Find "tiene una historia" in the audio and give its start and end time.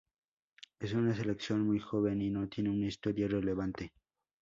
2.49-3.27